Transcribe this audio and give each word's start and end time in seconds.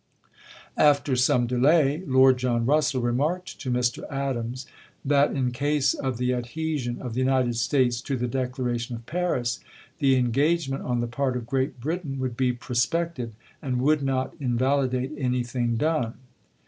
^ 0.23 0.33
After 0.83 1.15
some 1.15 1.45
delay, 1.45 2.01
Lord 2.07 2.39
John 2.39 2.65
Eussell 2.65 3.03
remarked 3.03 3.59
to 3.59 3.69
Mr. 3.69 4.01
Adams 4.09 4.65
that 5.05 5.29
in 5.33 5.51
case 5.51 5.93
of 5.93 6.17
the 6.17 6.33
adhesion 6.33 6.99
of 6.99 7.13
the 7.13 7.19
United 7.19 7.55
States 7.55 8.01
to 8.01 8.17
the 8.17 8.27
Declaration 8.27 8.95
of 8.95 9.05
Paris, 9.05 9.59
the 9.99 10.15
engagement 10.15 10.81
on 10.81 11.01
the 11.01 11.07
part 11.07 11.37
of 11.37 11.45
Great 11.45 11.79
Britain 11.79 12.17
would 12.17 12.35
be 12.35 12.51
prospective 12.51 13.33
and 13.61 13.79
would 13.79 14.01
not 14.01 14.33
invalidate 14.39 15.11
anything 15.19 15.75
done. 15.77 16.15